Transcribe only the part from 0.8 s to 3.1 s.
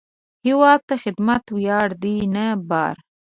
ته خدمت ویاړ دی، نه بار